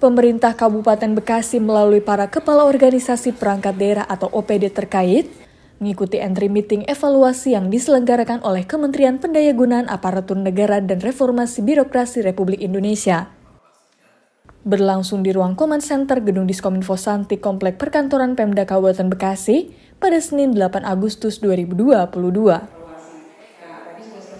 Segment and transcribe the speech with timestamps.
[0.00, 5.28] pemerintah Kabupaten Bekasi melalui para kepala organisasi perangkat daerah atau OPD terkait
[5.80, 12.60] mengikuti entry meeting evaluasi yang diselenggarakan oleh Kementerian Pendayagunaan Aparatur Negara dan Reformasi Birokrasi Republik
[12.64, 13.32] Indonesia.
[14.60, 20.52] Berlangsung di ruang Command Center Gedung Diskominfo Santi Komplek Perkantoran Pemda Kabupaten Bekasi pada Senin
[20.52, 22.79] 8 Agustus 2022.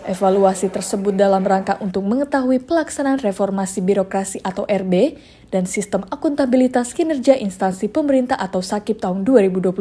[0.09, 5.21] Evaluasi tersebut dalam rangka untuk mengetahui pelaksanaan reformasi birokrasi atau RB
[5.53, 9.77] dan sistem akuntabilitas kinerja instansi pemerintah atau SAKIP tahun 2022.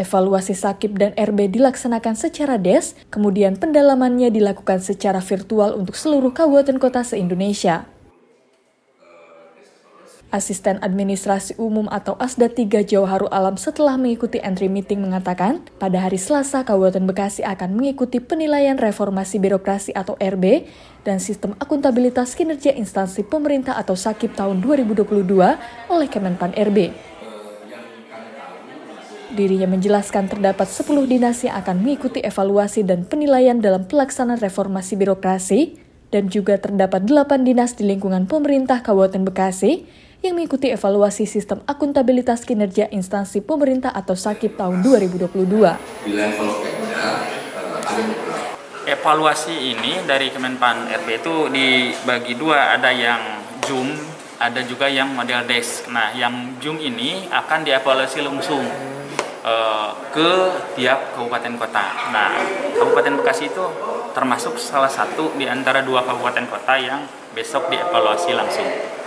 [0.00, 6.80] Evaluasi SAKIP dan RB dilaksanakan secara DES, kemudian pendalamannya dilakukan secara virtual untuk seluruh kabupaten
[6.80, 7.91] kota se-Indonesia.
[10.32, 16.16] Asisten Administrasi Umum atau ASDA 3 Jauharu Alam setelah mengikuti entry meeting mengatakan, pada hari
[16.16, 20.64] Selasa Kabupaten Bekasi akan mengikuti penilaian reformasi birokrasi atau RB
[21.04, 25.20] dan sistem akuntabilitas kinerja instansi pemerintah atau SAKIP tahun 2022
[25.92, 27.12] oleh Kemenpan RB.
[29.36, 35.60] Dirinya menjelaskan terdapat 10 dinas yang akan mengikuti evaluasi dan penilaian dalam pelaksanaan reformasi birokrasi
[36.12, 39.88] dan juga terdapat 8 dinas di lingkungan pemerintah Kabupaten Bekasi
[40.22, 45.26] yang mengikuti evaluasi sistem akuntabilitas kinerja instansi pemerintah atau SAKIP tahun 2022.
[48.86, 53.90] Evaluasi ini dari Kemenpan RB itu dibagi dua, ada yang Zoom,
[54.38, 55.90] ada juga yang model desk.
[55.90, 58.62] Nah, yang Zoom ini akan dievaluasi langsung
[59.42, 60.30] uh, ke
[60.78, 61.86] tiap kabupaten kota.
[62.14, 62.30] Nah,
[62.78, 63.64] Kabupaten Bekasi itu
[64.14, 69.01] termasuk salah satu di antara dua kabupaten kota yang besok dievaluasi langsung.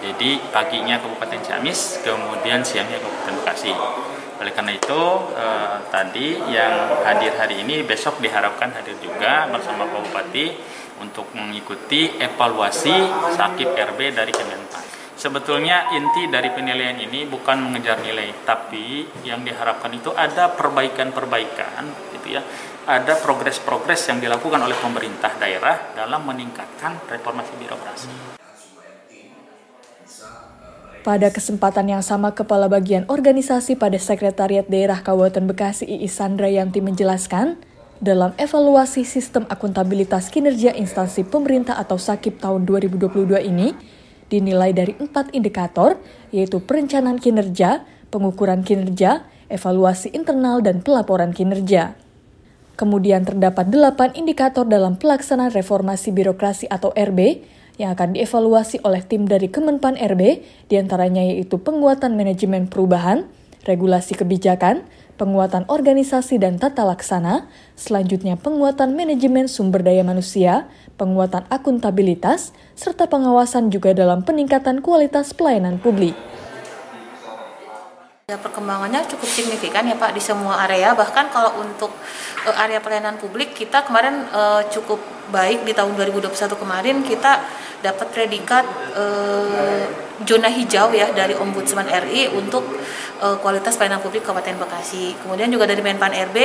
[0.00, 3.72] Jadi paginya Kabupaten Ciamis, kemudian siangnya Kabupaten Bekasi.
[4.40, 5.00] Oleh karena itu
[5.36, 10.46] eh, tadi yang hadir hari ini besok diharapkan hadir juga bersama Pak Bupati
[11.04, 12.96] untuk mengikuti evaluasi
[13.36, 14.84] sakit RB dari Kemenpan.
[15.20, 21.84] Sebetulnya inti dari penilaian ini bukan mengejar nilai, tapi yang diharapkan itu ada perbaikan-perbaikan,
[22.16, 22.42] gitu ya,
[22.88, 28.40] ada progres-progres yang dilakukan oleh pemerintah daerah dalam meningkatkan reformasi birokrasi.
[31.00, 36.84] Pada kesempatan yang sama, Kepala Bagian Organisasi pada Sekretariat Daerah Kabupaten Bekasi II Sandra Yanti
[36.84, 37.56] menjelaskan,
[38.04, 43.72] dalam evaluasi sistem akuntabilitas kinerja instansi pemerintah atau SAKIP tahun 2022 ini,
[44.28, 45.96] dinilai dari empat indikator,
[46.36, 47.80] yaitu perencanaan kinerja,
[48.12, 51.96] pengukuran kinerja, evaluasi internal, dan pelaporan kinerja.
[52.76, 57.40] Kemudian terdapat delapan indikator dalam pelaksanaan reformasi birokrasi atau RB,
[57.80, 63.24] yang akan dievaluasi oleh tim dari Kemenpan RB, di antaranya yaitu penguatan manajemen perubahan,
[63.64, 64.84] regulasi kebijakan,
[65.16, 67.48] penguatan organisasi dan tata laksana,
[67.80, 70.68] selanjutnya penguatan manajemen sumber daya manusia,
[71.00, 76.12] penguatan akuntabilitas, serta pengawasan juga dalam peningkatan kualitas pelayanan publik.
[78.30, 81.90] Ya, perkembangannya cukup signifikan ya Pak di semua area bahkan kalau untuk
[82.46, 85.02] uh, area pelayanan publik kita kemarin uh, cukup
[85.34, 87.42] baik di tahun 2021 kemarin kita
[87.80, 88.64] dapat predikat
[88.96, 89.88] uh,
[90.24, 92.60] zona hijau ya dari Ombudsman RI untuk
[93.24, 95.16] uh, kualitas pelayanan publik Kabupaten Bekasi.
[95.16, 96.36] Kemudian juga dari Menpan RB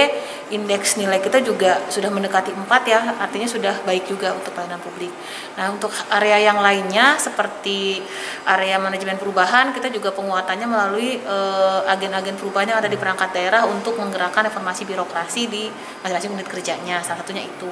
[0.56, 5.12] indeks nilai kita juga sudah mendekati 4 ya, artinya sudah baik juga untuk pelayanan publik.
[5.60, 8.00] Nah, untuk area yang lainnya seperti
[8.48, 13.68] area manajemen perubahan kita juga penguatannya melalui uh, agen-agen perubahan yang ada di perangkat daerah
[13.68, 15.68] untuk menggerakkan reformasi birokrasi di
[16.00, 17.04] masing-masing unit kerjanya.
[17.04, 17.68] Salah satunya itu.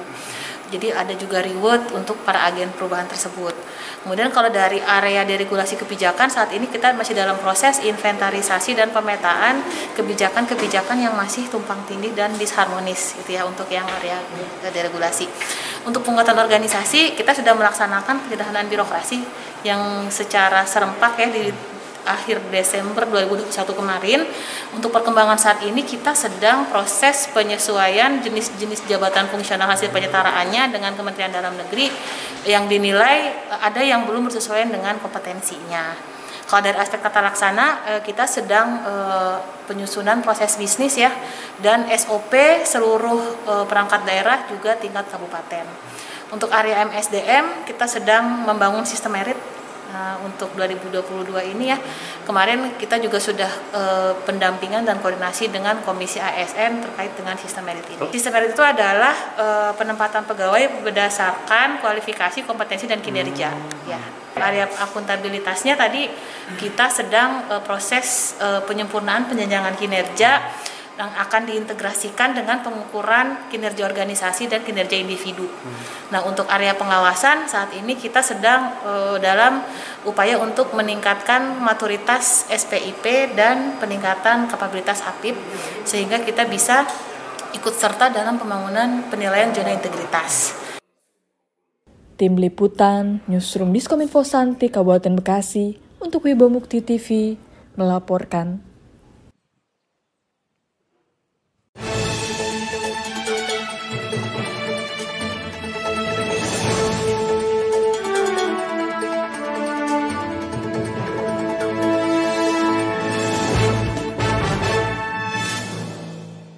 [0.74, 3.54] Jadi ada juga reward untuk para agen perubahan tersebut.
[4.02, 9.62] Kemudian kalau dari area deregulasi kebijakan saat ini kita masih dalam proses inventarisasi dan pemetaan
[9.94, 14.18] kebijakan-kebijakan yang masih tumpang tindih dan disharmonis gitu ya untuk yang area
[14.66, 15.30] deregulasi.
[15.86, 19.24] Untuk penguatan organisasi kita sudah melaksanakan penyederhanaan birokrasi
[19.64, 21.73] yang secara serempak ya di
[22.04, 24.20] akhir Desember 2021 kemarin.
[24.76, 31.32] Untuk perkembangan saat ini kita sedang proses penyesuaian jenis-jenis jabatan fungsional hasil penyetaraannya dengan Kementerian
[31.32, 31.88] Dalam Negeri
[32.44, 36.14] yang dinilai eh, ada yang belum bersesuaian dengan kompetensinya.
[36.44, 41.08] Kalau dari aspek tata laksana eh, kita sedang eh, penyusunan proses bisnis ya
[41.64, 42.36] dan SOP
[42.68, 45.64] seluruh perangkat daerah juga tingkat kabupaten.
[46.28, 49.53] Untuk area MSDM kita sedang membangun sistem merit
[49.94, 51.78] Nah, untuk 2022 ini ya
[52.26, 57.86] kemarin kita juga sudah uh, pendampingan dan koordinasi dengan Komisi ASN terkait dengan sistem merit
[57.86, 58.02] ini.
[58.10, 63.54] Sistem merit itu adalah uh, penempatan pegawai berdasarkan kualifikasi, kompetensi dan kinerja.
[63.54, 63.86] Hmm.
[63.86, 64.02] Ya.
[64.34, 66.10] Area akuntabilitasnya tadi
[66.58, 70.42] kita sedang uh, proses uh, penyempurnaan penjenjangan kinerja
[70.94, 75.42] yang akan diintegrasikan dengan pengukuran kinerja organisasi dan kinerja individu.
[75.42, 75.74] Hmm.
[76.14, 79.66] Nah, untuk area pengawasan saat ini kita sedang uh, dalam
[80.06, 85.34] upaya untuk meningkatkan maturitas SPIP dan peningkatan kapabilitas HAPIP
[85.82, 86.86] sehingga kita bisa
[87.54, 90.54] ikut serta dalam pembangunan penilaian zona integritas.
[92.14, 97.34] Tim Liputan, Newsroom Diskominfo Santi, Kabupaten Bekasi, untuk Wibo Mukti TV,
[97.74, 98.73] melaporkan.